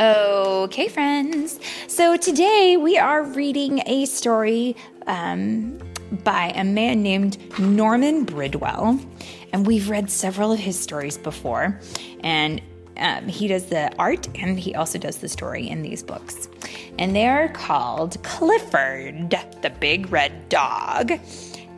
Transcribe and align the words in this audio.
Okay, 0.00 0.88
friends. 0.88 1.60
So 1.86 2.16
today 2.16 2.78
we 2.78 2.96
are 2.96 3.22
reading 3.22 3.82
a 3.84 4.06
story 4.06 4.74
um, 5.06 5.78
by 6.24 6.54
a 6.56 6.64
man 6.64 7.02
named 7.02 7.36
Norman 7.60 8.24
Bridwell. 8.24 8.98
And 9.52 9.66
we've 9.66 9.90
read 9.90 10.10
several 10.10 10.52
of 10.52 10.58
his 10.58 10.80
stories 10.80 11.18
before. 11.18 11.78
And 12.20 12.62
um, 12.96 13.28
he 13.28 13.46
does 13.46 13.66
the 13.66 13.94
art 13.98 14.26
and 14.38 14.58
he 14.58 14.74
also 14.74 14.98
does 14.98 15.18
the 15.18 15.28
story 15.28 15.68
in 15.68 15.82
these 15.82 16.02
books. 16.02 16.48
And 16.98 17.14
they 17.14 17.26
are 17.26 17.48
called 17.50 18.22
Clifford, 18.22 19.28
the 19.60 19.70
Big 19.80 20.10
Red 20.10 20.48
Dog. 20.48 21.12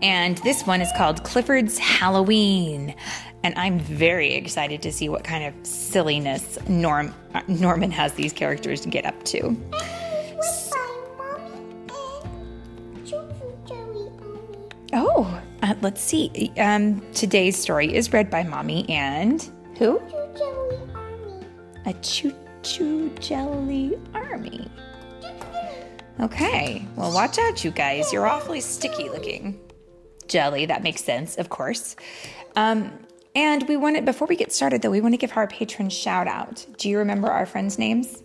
And 0.00 0.38
this 0.38 0.64
one 0.64 0.80
is 0.80 0.90
called 0.96 1.24
Clifford's 1.24 1.76
Halloween. 1.78 2.94
And 3.44 3.54
I'm 3.56 3.80
very 3.80 4.34
excited 4.34 4.82
to 4.82 4.92
see 4.92 5.08
what 5.08 5.24
kind 5.24 5.44
of 5.44 5.66
silliness 5.66 6.58
Norm, 6.68 7.12
Norman 7.48 7.90
has 7.90 8.12
these 8.12 8.32
characters 8.32 8.86
get 8.86 9.04
up 9.04 9.20
to. 9.24 9.56
Oh, 14.94 15.42
uh, 15.62 15.74
let's 15.80 16.02
see. 16.02 16.52
Um, 16.58 17.02
today's 17.14 17.56
story 17.56 17.94
is 17.94 18.12
read 18.12 18.30
by 18.30 18.42
Mommy 18.42 18.88
and 18.88 19.50
who? 19.78 20.00
A 21.86 21.94
choo 22.02 22.34
choo 22.62 23.10
jelly 23.18 23.98
army. 24.14 24.68
Okay, 26.20 26.86
well, 26.94 27.12
watch 27.12 27.38
out, 27.38 27.64
you 27.64 27.70
guys. 27.70 28.12
You're 28.12 28.26
awfully 28.26 28.60
sticky 28.60 29.08
looking. 29.08 29.58
Jelly, 30.28 30.66
that 30.66 30.82
makes 30.82 31.02
sense, 31.02 31.36
of 31.36 31.48
course. 31.48 31.96
Um, 32.54 32.92
and 33.34 33.66
we 33.68 33.76
want 33.76 33.96
to, 33.96 34.02
before 34.02 34.26
we 34.26 34.36
get 34.36 34.52
started 34.52 34.82
though, 34.82 34.90
we 34.90 35.00
want 35.00 35.14
to 35.14 35.18
give 35.18 35.36
our 35.36 35.46
patron 35.46 35.88
shout 35.88 36.26
out. 36.26 36.64
Do 36.78 36.88
you 36.88 36.98
remember 36.98 37.30
our 37.30 37.46
friends' 37.46 37.78
names? 37.78 38.22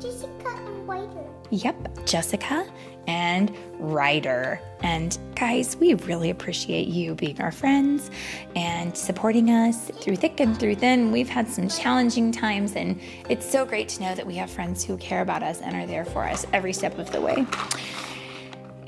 Jessica 0.00 0.48
and 0.48 0.88
Ryder. 0.88 1.24
Yep, 1.50 2.06
Jessica 2.06 2.66
and 3.06 3.54
Ryder. 3.78 4.60
And 4.82 5.18
guys, 5.34 5.76
we 5.76 5.94
really 5.94 6.30
appreciate 6.30 6.88
you 6.88 7.14
being 7.14 7.40
our 7.40 7.52
friends 7.52 8.10
and 8.54 8.96
supporting 8.96 9.50
us 9.50 9.90
through 9.90 10.16
thick 10.16 10.40
and 10.40 10.58
through 10.58 10.76
thin. 10.76 11.10
We've 11.10 11.28
had 11.28 11.48
some 11.48 11.68
challenging 11.68 12.32
times, 12.32 12.76
and 12.76 13.00
it's 13.28 13.50
so 13.50 13.64
great 13.64 13.88
to 13.90 14.02
know 14.02 14.14
that 14.14 14.26
we 14.26 14.34
have 14.36 14.50
friends 14.50 14.84
who 14.84 14.96
care 14.98 15.22
about 15.22 15.42
us 15.42 15.60
and 15.60 15.74
are 15.74 15.86
there 15.86 16.04
for 16.04 16.24
us 16.24 16.46
every 16.52 16.72
step 16.72 16.98
of 16.98 17.10
the 17.12 17.20
way. 17.20 17.46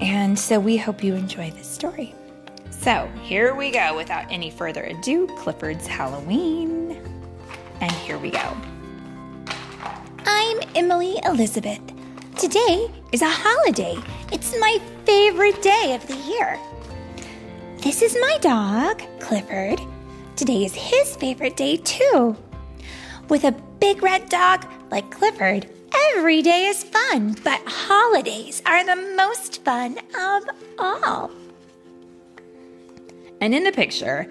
And 0.00 0.38
so 0.38 0.60
we 0.60 0.76
hope 0.76 1.02
you 1.02 1.14
enjoy 1.14 1.50
this 1.50 1.66
story. 1.66 2.14
So 2.70 3.10
here 3.22 3.54
we 3.54 3.70
go. 3.70 3.96
Without 3.96 4.30
any 4.30 4.50
further 4.50 4.84
ado, 4.84 5.26
Clifford's 5.38 5.86
Halloween. 5.86 7.00
And 7.80 7.92
here 7.92 8.18
we 8.18 8.30
go. 8.30 8.56
I'm 10.24 10.60
Emily 10.74 11.18
Elizabeth. 11.24 11.80
Today 12.36 12.90
is 13.12 13.22
a 13.22 13.28
holiday. 13.28 13.96
It's 14.32 14.54
my 14.60 14.78
favorite 15.04 15.60
day 15.62 15.94
of 15.94 16.06
the 16.06 16.16
year. 16.16 16.58
This 17.78 18.02
is 18.02 18.16
my 18.20 18.38
dog, 18.40 19.02
Clifford. 19.20 19.80
Today 20.36 20.64
is 20.64 20.74
his 20.74 21.16
favorite 21.16 21.56
day, 21.56 21.76
too. 21.76 22.36
With 23.28 23.44
a 23.44 23.52
big 23.80 24.02
red 24.02 24.28
dog 24.28 24.66
like 24.90 25.10
Clifford, 25.10 25.68
every 26.14 26.42
day 26.42 26.66
is 26.66 26.84
fun, 26.84 27.36
but 27.42 27.60
holidays 27.66 28.62
are 28.66 28.84
the 28.84 29.14
most 29.16 29.64
fun 29.64 29.98
of 30.18 30.44
all. 30.78 31.30
And 33.40 33.54
in 33.54 33.64
the 33.64 33.72
picture, 33.72 34.26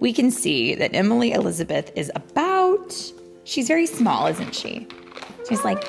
we 0.00 0.12
can 0.12 0.30
see 0.30 0.74
that 0.74 0.94
Emily 0.94 1.32
Elizabeth 1.32 1.90
is 1.96 2.10
about, 2.14 2.94
she's 3.44 3.68
very 3.68 3.86
small, 3.86 4.26
isn't 4.26 4.54
she? 4.54 4.86
She's 5.48 5.64
like, 5.64 5.82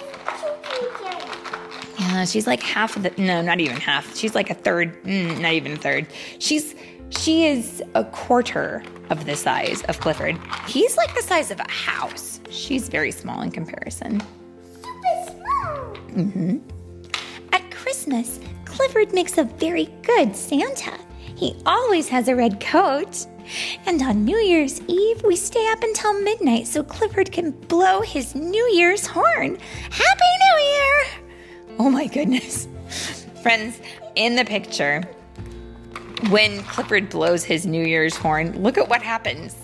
yeah, 2.00 2.26
she's 2.26 2.48
like 2.48 2.62
half 2.62 2.96
of 2.98 3.04
the, 3.04 3.12
no, 3.18 3.42
not 3.42 3.60
even 3.60 3.78
half. 3.78 4.16
She's 4.16 4.36
like 4.36 4.50
a 4.50 4.54
third, 4.54 5.02
mm, 5.04 5.40
not 5.40 5.54
even 5.54 5.74
a 5.74 5.78
third. 5.78 6.08
She's, 6.40 6.76
she 7.10 7.46
is 7.46 7.84
a 7.94 8.04
quarter 8.04 8.84
of 9.10 9.26
the 9.26 9.36
size 9.36 9.82
of 9.84 10.00
Clifford. 10.00 10.38
He's 10.68 10.98
like 10.98 11.14
the 11.16 11.22
size 11.22 11.52
of 11.52 11.60
a 11.60 11.72
house. 11.72 12.40
She's 12.50 12.90
very 12.90 13.12
small 13.12 13.42
in 13.42 13.52
comparison. 13.52 14.22
Super 14.82 15.32
small. 15.32 15.96
Mm-hmm. 16.10 16.58
At 17.54 17.70
Christmas, 17.72 18.40
Clifford 18.66 19.14
makes 19.14 19.38
a 19.38 19.44
very 19.44 19.86
good 20.04 20.36
Santa. 20.36 20.98
He 21.36 21.56
always 21.66 22.08
has 22.10 22.28
a 22.28 22.36
red 22.36 22.60
coat. 22.60 23.28
And 23.86 24.02
on 24.02 24.26
New 24.26 24.38
Year's 24.38 24.82
Eve, 24.88 25.22
we 25.24 25.36
stay 25.36 25.68
up 25.72 25.84
until 25.84 26.20
midnight 26.22 26.66
so 26.66 26.82
Clifford 26.82 27.32
can 27.32 27.52
blow 27.52 28.02
his 28.02 28.34
New 28.34 28.66
Year's 28.74 29.06
horn. 29.06 29.58
Happy 29.92 30.32
New 30.42 30.64
Year! 30.64 31.06
Oh 31.78 31.90
my 31.90 32.08
goodness. 32.08 32.68
Friends, 33.44 33.80
in 34.16 34.36
the 34.36 34.46
picture, 34.46 35.04
when 36.30 36.64
Clifford 36.64 37.10
blows 37.10 37.44
his 37.44 37.66
New 37.66 37.86
Year's 37.86 38.16
horn, 38.16 38.64
look 38.64 38.78
at 38.78 38.90
what 38.90 39.04
happens. 39.04 39.56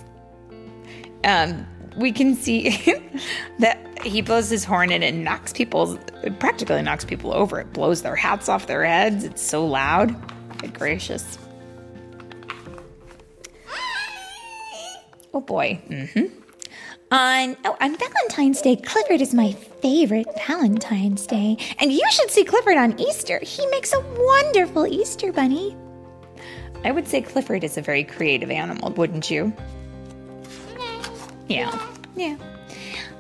Um, 1.24 1.66
we 1.98 2.12
can 2.12 2.36
see 2.36 2.70
that 3.60 3.80
he 4.04 4.22
blows 4.22 4.50
his 4.50 4.64
horn 4.64 4.92
and 4.92 5.04
it 5.04 5.16
knocks 5.16 5.54
people, 5.54 5.98
it 6.24 6.40
practically 6.40 6.82
knocks 6.82 7.06
people 7.06 7.34
over. 7.34 7.60
It 7.62 7.74
blows 7.74 8.02
their 8.02 8.16
hats 8.16 8.50
off 8.50 8.68
their 8.68 8.86
heads. 8.86 9.24
It's 9.24 9.42
so 9.42 9.66
loud. 9.66 10.16
Good 10.60 10.74
gracious. 10.74 11.38
Oh 15.34 15.42
boy. 15.42 15.82
Mm-hmm. 15.90 16.26
On 17.12 17.58
oh, 17.66 17.78
on 17.82 17.98
Valentine's 17.98 18.62
Day, 18.62 18.76
Clifford 18.78 19.22
is 19.22 19.34
my 19.34 19.52
favorite 19.52 20.28
Valentine's 20.48 21.28
Day, 21.28 21.58
and 21.80 21.92
you 21.92 22.06
should 22.12 22.32
see 22.32 22.44
Clifford 22.44 22.78
on 22.78 22.98
Easter. 23.00 23.40
He 23.44 23.66
makes 23.68 23.94
a 23.94 24.00
wonderful 24.18 24.88
Easter 24.88 25.32
bunny. 25.34 25.76
I 26.84 26.92
would 26.92 27.08
say 27.08 27.22
Clifford 27.22 27.64
is 27.64 27.78
a 27.78 27.82
very 27.82 28.04
creative 28.04 28.50
animal, 28.50 28.92
wouldn't 28.92 29.30
you? 29.30 29.54
Yeah. 31.48 31.78
Yeah. 32.16 32.38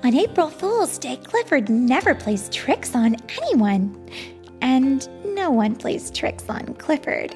On 0.03 0.15
April 0.15 0.49
Fool's 0.49 0.97
Day, 0.97 1.17
Clifford 1.17 1.69
never 1.69 2.15
plays 2.15 2.49
tricks 2.49 2.95
on 2.95 3.17
anyone. 3.41 4.09
And 4.61 5.07
no 5.35 5.51
one 5.51 5.75
plays 5.75 6.09
tricks 6.11 6.45
on 6.49 6.75
Clifford. 6.75 7.35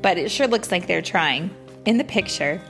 But 0.00 0.16
it 0.16 0.30
sure 0.30 0.46
looks 0.46 0.70
like 0.70 0.86
they're 0.86 1.02
trying. 1.02 1.50
In 1.86 1.98
the 1.98 2.04
picture, 2.04 2.60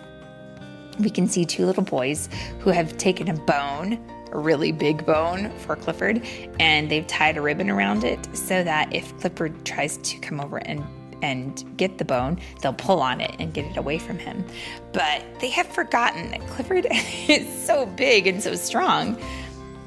we 0.98 1.10
can 1.10 1.28
see 1.28 1.44
two 1.44 1.66
little 1.66 1.82
boys 1.82 2.28
who 2.60 2.70
have 2.70 2.96
taken 2.96 3.28
a 3.28 3.34
bone, 3.34 3.98
a 4.32 4.38
really 4.38 4.72
big 4.72 5.04
bone 5.06 5.50
for 5.58 5.76
Clifford, 5.76 6.24
and 6.58 6.90
they've 6.90 7.06
tied 7.06 7.36
a 7.36 7.40
ribbon 7.40 7.70
around 7.70 8.04
it 8.04 8.18
so 8.36 8.62
that 8.64 8.92
if 8.92 9.16
Clifford 9.18 9.64
tries 9.64 9.98
to 9.98 10.18
come 10.18 10.40
over 10.40 10.58
and 10.58 10.84
and 11.22 11.64
get 11.78 11.96
the 11.96 12.04
bone, 12.04 12.38
they'll 12.60 12.74
pull 12.74 13.00
on 13.00 13.22
it 13.22 13.34
and 13.38 13.54
get 13.54 13.64
it 13.64 13.78
away 13.78 13.98
from 13.98 14.18
him. 14.18 14.44
But 14.92 15.24
they 15.40 15.48
have 15.48 15.66
forgotten 15.66 16.30
that 16.30 16.46
Clifford 16.48 16.86
is 17.28 17.66
so 17.66 17.86
big 17.86 18.26
and 18.26 18.42
so 18.42 18.54
strong 18.54 19.18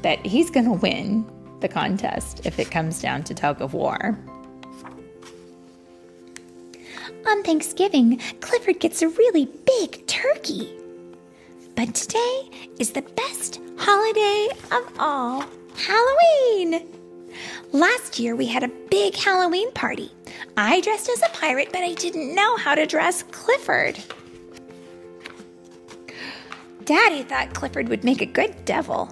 that 0.01 0.25
he's 0.25 0.49
going 0.49 0.65
to 0.65 0.73
win 0.73 1.29
the 1.59 1.67
contest 1.67 2.41
if 2.45 2.57
it 2.59 2.71
comes 2.71 3.01
down 3.01 3.23
to 3.23 3.33
tug 3.33 3.61
of 3.61 3.73
war. 3.73 4.17
On 7.27 7.43
Thanksgiving, 7.43 8.19
Clifford 8.39 8.79
gets 8.79 9.01
a 9.01 9.09
really 9.09 9.45
big 9.65 10.07
turkey. 10.07 10.75
But 11.79 11.95
today 11.95 12.49
is 12.77 12.91
the 12.91 13.03
best 13.03 13.61
holiday 13.77 14.49
of 14.69 14.99
all 14.99 15.45
Halloween! 15.77 16.85
Last 17.71 18.19
year, 18.19 18.35
we 18.35 18.47
had 18.47 18.63
a 18.63 18.71
big 18.89 19.15
Halloween 19.15 19.71
party. 19.71 20.11
I 20.57 20.81
dressed 20.81 21.07
as 21.07 21.21
a 21.21 21.29
pirate, 21.29 21.69
but 21.71 21.81
I 21.81 21.93
didn't 21.93 22.35
know 22.35 22.57
how 22.57 22.75
to 22.75 22.85
dress 22.85 23.23
Clifford. 23.23 23.97
Daddy 26.83 27.23
thought 27.23 27.53
Clifford 27.53 27.87
would 27.87 28.03
make 28.03 28.21
a 28.21 28.25
good 28.25 28.65
devil. 28.65 29.09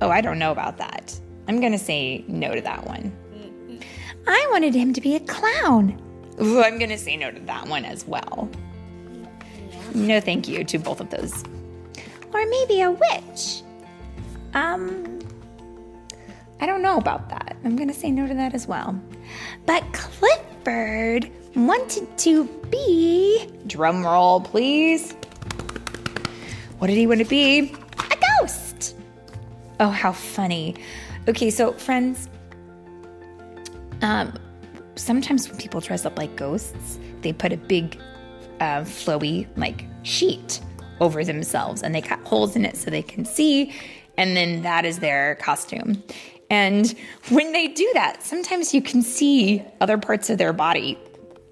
Oh, 0.00 0.08
I 0.08 0.22
don't 0.22 0.38
know 0.38 0.52
about 0.52 0.78
that. 0.78 1.20
I'm 1.48 1.60
going 1.60 1.72
to 1.72 1.78
say 1.78 2.24
no 2.28 2.54
to 2.54 2.62
that 2.62 2.86
one. 2.86 3.14
I 4.26 4.48
wanted 4.50 4.74
him 4.74 4.94
to 4.94 5.02
be 5.02 5.16
a 5.16 5.20
clown. 5.20 6.00
Ooh, 6.40 6.62
I'm 6.62 6.78
going 6.78 6.88
to 6.88 6.96
say 6.96 7.14
no 7.14 7.30
to 7.30 7.40
that 7.40 7.68
one 7.68 7.84
as 7.84 8.06
well. 8.06 8.48
No, 9.94 10.20
thank 10.20 10.48
you 10.48 10.64
to 10.64 10.78
both 10.78 11.00
of 11.00 11.10
those. 11.10 11.44
Or 12.32 12.46
maybe 12.46 12.80
a 12.80 12.90
witch. 12.90 13.62
Um, 14.54 15.20
I 16.60 16.66
don't 16.66 16.82
know 16.82 16.96
about 16.96 17.28
that. 17.30 17.56
I'm 17.64 17.76
going 17.76 17.88
to 17.88 17.94
say 17.94 18.10
no 18.10 18.26
to 18.26 18.34
that 18.34 18.54
as 18.54 18.66
well. 18.66 18.98
But 19.66 19.84
Clifford 19.92 21.30
wanted 21.54 22.18
to 22.18 22.44
be. 22.70 23.50
Drum 23.66 24.04
roll, 24.04 24.40
please. 24.40 25.12
What 26.78 26.86
did 26.88 26.96
he 26.96 27.06
want 27.06 27.20
to 27.20 27.26
be? 27.26 27.74
A 28.10 28.18
ghost. 28.40 28.96
Oh, 29.80 29.90
how 29.90 30.12
funny. 30.12 30.76
Okay, 31.28 31.50
so 31.50 31.72
friends, 31.72 32.28
um, 34.00 34.32
sometimes 34.96 35.48
when 35.48 35.58
people 35.58 35.80
dress 35.80 36.04
up 36.04 36.18
like 36.18 36.34
ghosts, 36.36 36.98
they 37.20 37.32
put 37.32 37.52
a 37.52 37.56
big, 37.56 37.98
uh, 38.62 38.82
flowy, 38.82 39.46
like 39.56 39.84
sheet 40.04 40.60
over 41.00 41.24
themselves 41.24 41.82
and 41.82 41.92
they 41.94 42.00
cut 42.00 42.20
holes 42.20 42.54
in 42.54 42.64
it 42.64 42.76
so 42.76 42.90
they 42.90 43.02
can 43.02 43.24
see. 43.24 43.74
And 44.16 44.36
then 44.36 44.62
that 44.62 44.84
is 44.84 45.00
their 45.00 45.34
costume. 45.36 46.02
And 46.48 46.94
when 47.30 47.52
they 47.52 47.68
do 47.68 47.90
that, 47.94 48.22
sometimes 48.22 48.72
you 48.72 48.80
can 48.80 49.02
see 49.02 49.64
other 49.80 49.98
parts 49.98 50.30
of 50.30 50.38
their 50.38 50.52
body 50.52 50.96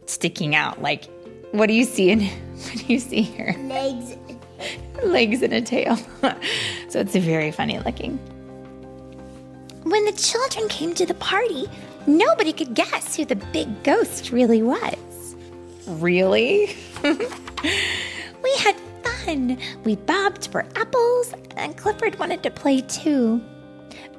sticking 0.06 0.54
out. 0.54 0.80
Like, 0.80 1.06
what 1.50 1.66
do 1.66 1.72
you 1.72 1.84
see 1.84 2.10
in 2.10 2.20
what 2.24 2.76
do 2.76 2.92
you 2.92 3.00
see 3.00 3.22
here? 3.22 3.56
Legs. 3.58 4.16
Legs 5.02 5.42
and 5.42 5.52
a 5.52 5.62
tail. 5.62 5.96
so 6.88 7.00
it's 7.00 7.16
very 7.16 7.50
funny 7.50 7.78
looking. 7.80 8.18
When 9.82 10.04
the 10.04 10.12
children 10.12 10.68
came 10.68 10.94
to 10.94 11.06
the 11.06 11.14
party, 11.14 11.66
nobody 12.06 12.52
could 12.52 12.74
guess 12.74 13.16
who 13.16 13.24
the 13.24 13.36
big 13.36 13.82
ghost 13.82 14.30
really 14.30 14.62
was. 14.62 15.09
Really? 15.86 16.76
we 17.02 18.56
had 18.58 18.76
fun. 19.02 19.58
We 19.84 19.96
bobbed 19.96 20.48
for 20.48 20.66
apples, 20.76 21.34
and 21.56 21.76
Clifford 21.76 22.18
wanted 22.18 22.42
to 22.42 22.50
play 22.50 22.82
too. 22.82 23.42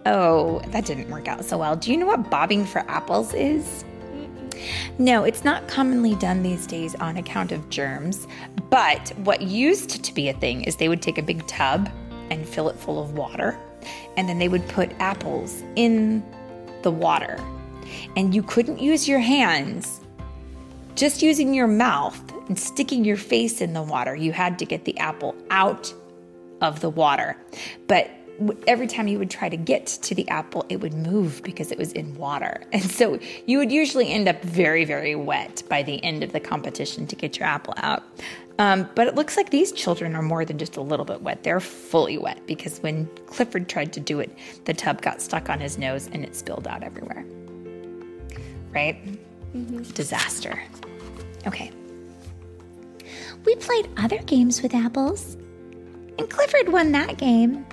Oh, 0.05 0.59
that 0.67 0.85
didn't 0.85 1.09
work 1.09 1.27
out 1.27 1.45
so 1.45 1.57
well. 1.57 1.75
Do 1.75 1.91
you 1.91 1.97
know 1.97 2.07
what 2.07 2.29
bobbing 2.29 2.65
for 2.65 2.79
apples 2.87 3.33
is? 3.33 3.85
No, 4.97 5.23
it's 5.23 5.43
not 5.43 5.67
commonly 5.67 6.15
done 6.15 6.43
these 6.43 6.67
days 6.67 6.95
on 6.95 7.17
account 7.17 7.51
of 7.51 7.69
germs. 7.69 8.27
But 8.69 9.09
what 9.17 9.41
used 9.41 10.03
to 10.03 10.13
be 10.13 10.29
a 10.29 10.33
thing 10.33 10.63
is 10.63 10.75
they 10.75 10.89
would 10.89 11.01
take 11.01 11.17
a 11.17 11.23
big 11.23 11.45
tub 11.47 11.89
and 12.29 12.47
fill 12.47 12.69
it 12.69 12.77
full 12.77 13.01
of 13.01 13.13
water, 13.13 13.57
and 14.17 14.27
then 14.27 14.39
they 14.39 14.47
would 14.47 14.67
put 14.69 14.91
apples 14.99 15.63
in 15.75 16.23
the 16.83 16.91
water. 16.91 17.39
And 18.15 18.33
you 18.33 18.41
couldn't 18.43 18.79
use 18.79 19.07
your 19.07 19.19
hands. 19.19 19.99
Just 21.01 21.23
using 21.23 21.55
your 21.55 21.65
mouth 21.65 22.21
and 22.47 22.59
sticking 22.59 23.03
your 23.03 23.17
face 23.17 23.59
in 23.59 23.73
the 23.73 23.81
water, 23.81 24.15
you 24.15 24.31
had 24.31 24.59
to 24.59 24.65
get 24.65 24.85
the 24.85 24.95
apple 24.99 25.35
out 25.49 25.91
of 26.61 26.79
the 26.79 26.91
water. 26.91 27.35
But 27.87 28.11
every 28.67 28.85
time 28.85 29.07
you 29.07 29.17
would 29.17 29.31
try 29.31 29.49
to 29.49 29.57
get 29.57 29.87
to 29.87 30.13
the 30.13 30.29
apple, 30.29 30.63
it 30.69 30.75
would 30.75 30.93
move 30.93 31.41
because 31.41 31.71
it 31.71 31.79
was 31.79 31.91
in 31.93 32.13
water. 32.13 32.61
And 32.71 32.83
so 32.83 33.17
you 33.47 33.57
would 33.57 33.71
usually 33.71 34.11
end 34.11 34.27
up 34.27 34.43
very, 34.43 34.85
very 34.85 35.15
wet 35.15 35.63
by 35.67 35.81
the 35.81 36.03
end 36.03 36.21
of 36.21 36.33
the 36.33 36.39
competition 36.39 37.07
to 37.07 37.15
get 37.15 37.39
your 37.39 37.47
apple 37.47 37.73
out. 37.77 38.03
Um, 38.59 38.87
but 38.93 39.07
it 39.07 39.15
looks 39.15 39.37
like 39.37 39.49
these 39.49 39.71
children 39.71 40.15
are 40.15 40.21
more 40.21 40.45
than 40.45 40.59
just 40.59 40.77
a 40.77 40.81
little 40.81 41.05
bit 41.05 41.23
wet. 41.23 41.41
They're 41.41 41.59
fully 41.59 42.19
wet 42.19 42.45
because 42.45 42.77
when 42.81 43.07
Clifford 43.25 43.67
tried 43.67 43.91
to 43.93 43.99
do 43.99 44.19
it, 44.19 44.37
the 44.65 44.75
tub 44.75 45.01
got 45.01 45.19
stuck 45.19 45.49
on 45.49 45.59
his 45.59 45.79
nose 45.79 46.11
and 46.13 46.23
it 46.23 46.35
spilled 46.35 46.67
out 46.67 46.83
everywhere. 46.83 47.25
Right? 48.71 49.03
Mm-hmm. 49.55 49.81
Disaster. 49.93 50.61
Okay. 51.47 51.71
We 53.45 53.55
played 53.55 53.89
other 53.97 54.19
games 54.19 54.61
with 54.61 54.75
apples, 54.75 55.35
and 56.17 56.29
Clifford 56.29 56.69
won 56.69 56.91
that 56.91 57.17
game. 57.17 57.65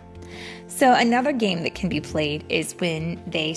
So, 0.67 0.95
another 0.95 1.33
game 1.33 1.63
that 1.63 1.75
can 1.75 1.89
be 1.89 2.01
played 2.01 2.45
is 2.49 2.75
when 2.79 3.23
they 3.27 3.55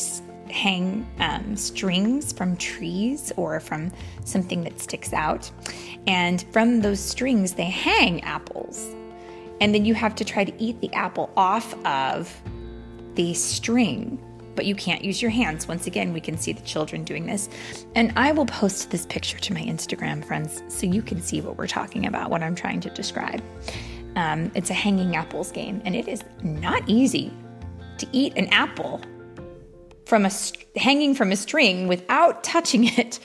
hang 0.49 1.07
um, 1.19 1.55
strings 1.55 2.31
from 2.33 2.57
trees 2.57 3.31
or 3.37 3.59
from 3.59 3.91
something 4.25 4.63
that 4.63 4.79
sticks 4.79 5.13
out. 5.13 5.49
And 6.07 6.43
from 6.51 6.81
those 6.81 6.99
strings, 6.99 7.53
they 7.53 7.65
hang 7.65 8.21
apples. 8.23 8.93
And 9.59 9.73
then 9.73 9.85
you 9.85 9.93
have 9.93 10.15
to 10.15 10.25
try 10.25 10.43
to 10.43 10.63
eat 10.63 10.81
the 10.81 10.91
apple 10.93 11.31
off 11.37 11.73
of 11.85 12.41
the 13.15 13.33
string, 13.33 14.19
but 14.56 14.65
you 14.65 14.75
can't 14.75 15.03
use 15.03 15.21
your 15.21 15.31
hands. 15.31 15.68
Once 15.68 15.88
again, 15.88 16.13
we 16.13 16.21
can 16.21 16.38
see 16.38 16.53
the 16.53 16.62
children 16.62 17.03
doing 17.03 17.25
this. 17.25 17.50
And 17.95 18.13
I 18.15 18.31
will 18.31 18.45
post 18.45 18.92
this 18.92 19.06
picture 19.06 19.39
to 19.39 19.53
my 19.53 19.62
Instagram 19.62 20.24
friends 20.24 20.63
so 20.68 20.86
you 20.86 21.01
can 21.01 21.21
see 21.21 21.42
what 21.42 21.57
we're 21.57 21.68
talking 21.68 22.06
about, 22.06 22.30
what 22.30 22.44
I'm 22.44 22.56
trying 22.56 22.81
to 22.81 22.89
describe. 22.89 23.42
Um, 24.15 24.51
it's 24.56 24.69
a 24.69 24.74
hanging 24.74 25.15
apples 25.15 25.51
game, 25.51 25.81
and 25.86 25.95
it 25.95 26.07
is 26.07 26.24
not 26.44 26.83
easy 26.88 27.31
to 27.98 28.07
eat 28.12 28.33
an 28.36 28.48
apple 28.48 29.01
from 30.06 30.25
a 30.25 30.31
hanging 30.75 31.15
from 31.15 31.31
a 31.31 31.36
string 31.36 31.88
without 31.88 32.44
touching 32.44 32.83
it. 32.98 33.19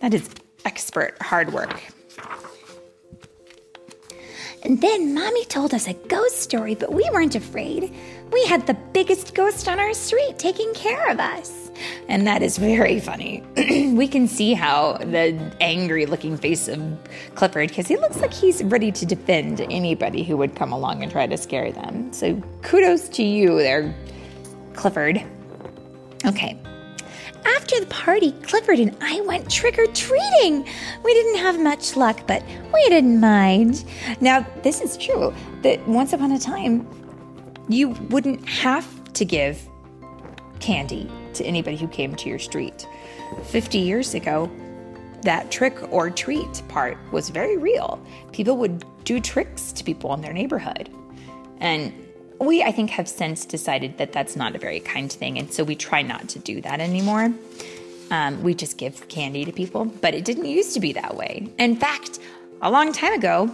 That 0.00 0.14
is 0.14 0.30
expert 0.64 1.20
hard 1.20 1.52
work. 1.52 1.82
And 4.64 4.80
then 4.80 5.14
mommy 5.14 5.44
told 5.46 5.72
us 5.72 5.86
a 5.86 5.94
ghost 5.94 6.40
story, 6.40 6.74
but 6.74 6.92
we 6.92 7.08
weren't 7.12 7.34
afraid. 7.34 7.94
We 8.32 8.44
had 8.46 8.66
the 8.66 8.74
biggest 8.74 9.34
ghost 9.34 9.68
on 9.68 9.80
our 9.80 9.94
street 9.94 10.38
taking 10.38 10.72
care 10.74 11.10
of 11.10 11.18
us. 11.18 11.70
And 12.08 12.26
that 12.26 12.42
is 12.42 12.58
very 12.58 13.00
funny. 13.00 13.42
we 13.94 14.08
can 14.08 14.26
see 14.26 14.54
how 14.54 14.94
the 14.94 15.38
angry 15.60 16.06
looking 16.06 16.36
face 16.36 16.68
of 16.68 16.80
Clifford, 17.34 17.68
because 17.68 17.86
he 17.86 17.96
looks 17.96 18.18
like 18.18 18.32
he's 18.32 18.62
ready 18.64 18.90
to 18.92 19.06
defend 19.06 19.60
anybody 19.60 20.24
who 20.24 20.36
would 20.36 20.54
come 20.54 20.72
along 20.72 21.02
and 21.02 21.12
try 21.12 21.26
to 21.26 21.36
scare 21.36 21.72
them. 21.72 22.12
So 22.12 22.40
kudos 22.62 23.08
to 23.10 23.22
you 23.22 23.56
there, 23.58 23.94
Clifford. 24.74 25.22
Okay. 26.26 26.58
After 27.44 27.80
the 27.80 27.86
party, 27.86 28.32
Clifford 28.42 28.80
and 28.80 28.96
I 29.00 29.20
went 29.22 29.50
trick 29.50 29.78
or 29.78 29.86
treating. 29.86 30.66
We 31.04 31.14
didn't 31.14 31.38
have 31.38 31.60
much 31.60 31.96
luck, 31.96 32.26
but 32.26 32.42
we 32.74 32.88
didn't 32.88 33.20
mind. 33.20 33.84
Now, 34.20 34.46
this 34.62 34.80
is 34.80 34.96
true 34.96 35.32
that 35.62 35.86
once 35.86 36.12
upon 36.12 36.32
a 36.32 36.38
time, 36.38 36.86
you 37.68 37.90
wouldn't 38.10 38.46
have 38.48 38.86
to 39.14 39.24
give 39.24 39.60
candy 40.60 41.10
to 41.34 41.44
anybody 41.44 41.76
who 41.76 41.88
came 41.88 42.14
to 42.16 42.28
your 42.28 42.38
street. 42.38 42.86
50 43.44 43.78
years 43.78 44.14
ago, 44.14 44.50
that 45.22 45.50
trick 45.50 45.76
or 45.92 46.10
treat 46.10 46.62
part 46.68 46.96
was 47.12 47.28
very 47.28 47.56
real. 47.56 48.00
People 48.32 48.56
would 48.56 48.84
do 49.04 49.20
tricks 49.20 49.72
to 49.72 49.84
people 49.84 50.14
in 50.14 50.20
their 50.20 50.32
neighborhood. 50.32 50.90
And 51.60 51.92
we, 52.40 52.62
I 52.62 52.70
think, 52.70 52.90
have 52.90 53.08
since 53.08 53.44
decided 53.44 53.98
that 53.98 54.12
that's 54.12 54.36
not 54.36 54.54
a 54.54 54.58
very 54.58 54.80
kind 54.80 55.10
thing. 55.10 55.38
And 55.38 55.52
so 55.52 55.64
we 55.64 55.74
try 55.74 56.02
not 56.02 56.28
to 56.30 56.38
do 56.38 56.60
that 56.62 56.80
anymore. 56.80 57.32
Um, 58.10 58.42
we 58.42 58.54
just 58.54 58.78
give 58.78 59.08
candy 59.08 59.44
to 59.44 59.52
people, 59.52 59.84
but 59.84 60.14
it 60.14 60.24
didn't 60.24 60.46
used 60.46 60.72
to 60.74 60.80
be 60.80 60.92
that 60.94 61.16
way. 61.16 61.48
In 61.58 61.76
fact, 61.76 62.20
a 62.62 62.70
long 62.70 62.92
time 62.92 63.12
ago, 63.12 63.50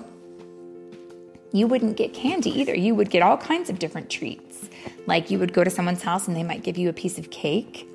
you 1.55 1.69
wouldn't 1.69 1.97
get 1.97 2.13
candy 2.13 2.51
either. 2.51 2.75
You 2.75 2.97
would 2.97 3.11
get 3.11 3.23
all 3.23 3.37
kinds 3.37 3.71
of 3.71 3.79
different 3.79 4.11
treats. 4.11 4.69
Like 5.07 5.31
you 5.31 5.39
would 5.39 5.53
go 5.53 5.63
to 5.63 5.71
someone's 5.71 6.03
house 6.03 6.27
and 6.27 6.37
they 6.37 6.43
might 6.43 6.65
give 6.65 6.77
you 6.77 6.89
a 6.89 6.93
piece 6.93 7.17
of 7.17 7.31
cake, 7.31 7.89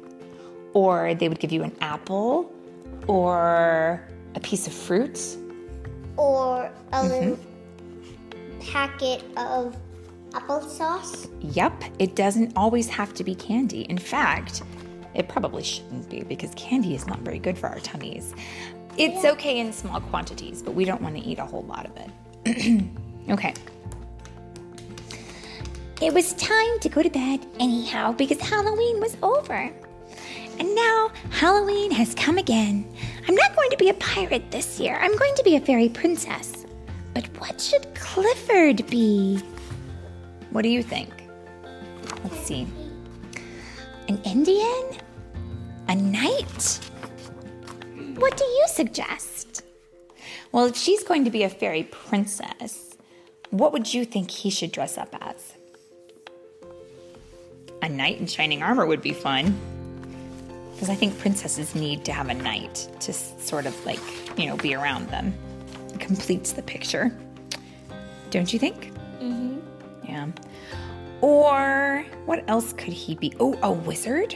or 0.73 1.13
they 1.13 1.27
would 1.27 1.39
give 1.39 1.51
you 1.51 1.63
an 1.63 1.75
apple, 1.81 2.49
or 3.05 4.01
a 4.35 4.39
piece 4.39 4.65
of 4.65 4.71
fruit, 4.71 5.19
or 6.15 6.71
a 6.93 6.95
mm-hmm. 6.95 7.09
little 7.09 7.39
packet 8.61 9.25
of 9.35 9.75
applesauce? 10.29 11.29
Yep, 11.41 11.83
it 11.99 12.15
doesn't 12.15 12.53
always 12.55 12.87
have 12.87 13.13
to 13.15 13.25
be 13.25 13.35
candy. 13.35 13.81
In 13.81 13.97
fact, 13.97 14.63
it 15.15 15.27
probably 15.27 15.63
shouldn't 15.63 16.09
be 16.09 16.23
because 16.23 16.53
candy 16.55 16.95
is 16.95 17.07
not 17.07 17.19
very 17.19 17.39
good 17.39 17.57
for 17.57 17.67
our 17.67 17.79
tummies. 17.79 18.33
It's 18.97 19.25
yeah. 19.25 19.31
okay 19.31 19.59
in 19.59 19.73
small 19.73 19.99
quantities, 19.99 20.61
but 20.61 20.75
we 20.75 20.85
don't 20.85 21.01
want 21.01 21.17
to 21.17 21.21
eat 21.21 21.39
a 21.39 21.45
whole 21.45 21.63
lot 21.63 21.85
of 21.85 21.97
it. 21.97 22.89
okay. 23.31 23.53
It 26.01 26.13
was 26.13 26.33
time 26.35 26.79
to 26.79 26.89
go 26.89 27.03
to 27.03 27.09
bed 27.09 27.45
anyhow 27.59 28.13
because 28.13 28.39
Halloween 28.39 29.01
was 29.01 29.17
over. 29.21 29.69
And 30.57 30.75
now 30.75 31.11
Halloween 31.29 31.91
has 31.91 32.15
come 32.15 32.37
again. 32.37 32.89
I'm 33.27 33.35
not 33.35 33.55
going 33.55 33.69
to 33.69 33.77
be 33.77 33.89
a 33.89 33.93
pirate 33.95 34.49
this 34.51 34.79
year. 34.79 34.97
I'm 35.01 35.15
going 35.17 35.35
to 35.35 35.43
be 35.43 35.55
a 35.55 35.59
fairy 35.61 35.89
princess. 35.89 36.65
But 37.13 37.25
what 37.39 37.59
should 37.59 37.93
Clifford 37.95 38.87
be? 38.87 39.41
What 40.51 40.61
do 40.61 40.69
you 40.69 40.83
think? 40.83 41.09
Let's 42.23 42.39
see. 42.45 42.67
An 44.07 44.21
Indian? 44.23 44.97
A 45.87 45.95
knight? 45.95 46.79
What 48.15 48.37
do 48.37 48.43
you 48.43 48.65
suggest? 48.67 49.63
Well, 50.51 50.65
if 50.65 50.75
she's 50.75 51.03
going 51.03 51.25
to 51.25 51.31
be 51.31 51.43
a 51.43 51.49
fairy 51.49 51.83
princess, 51.83 52.88
what 53.51 53.73
would 53.73 53.93
you 53.93 54.05
think 54.05 54.29
he 54.31 54.49
should 54.49 54.71
dress 54.71 54.97
up 54.97 55.15
as? 55.21 55.53
A 57.81 57.89
knight 57.89 58.19
in 58.19 58.27
shining 58.27 58.61
armor 58.61 58.85
would 58.85 59.01
be 59.01 59.13
fun. 59.13 59.57
Because 60.73 60.89
I 60.89 60.95
think 60.95 61.17
princesses 61.19 61.75
need 61.75 62.05
to 62.05 62.13
have 62.13 62.29
a 62.29 62.33
knight 62.33 62.87
to 63.01 63.11
sort 63.13 63.65
of 63.65 63.85
like, 63.85 63.99
you 64.37 64.45
know, 64.47 64.55
be 64.55 64.75
around 64.75 65.09
them. 65.09 65.33
It 65.93 65.99
completes 65.99 66.53
the 66.53 66.61
picture. 66.61 67.11
Don't 68.29 68.53
you 68.53 68.59
think? 68.59 68.93
Mm-hmm. 69.19 69.59
Yeah. 70.07 70.27
Or 71.21 72.05
what 72.25 72.43
else 72.47 72.73
could 72.73 72.93
he 72.93 73.15
be? 73.15 73.33
Oh, 73.39 73.57
a 73.61 73.71
wizard? 73.71 74.35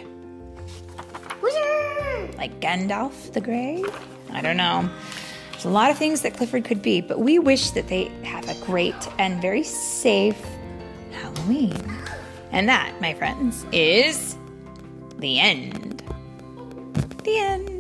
Wizard! 1.42 2.36
Like 2.36 2.60
Gandalf 2.60 3.32
the 3.32 3.40
Grey? 3.40 3.84
I 4.32 4.42
don't 4.42 4.58
know. 4.58 4.90
There's 5.52 5.66
a 5.66 5.70
lot 5.70 5.92
of 5.92 5.98
things 5.98 6.22
that 6.24 6.36
Clifford 6.36 6.66
could 6.66 6.82
be, 6.82 7.00
but 7.00 7.20
we 7.20 7.40
wish 7.40 7.70
that 7.72 7.88
they 7.88 8.12
have 8.46 8.62
a 8.62 8.66
great 8.66 9.08
and 9.20 9.42
very 9.42 9.64
safe 9.64 10.44
Halloween. 11.12 11.76
And 12.52 12.68
that, 12.70 13.00
my 13.02 13.14
friends, 13.14 13.66
is 13.72 14.38
the 15.18 15.40
end. 15.40 16.04
The 17.24 17.38
end. 17.38 17.73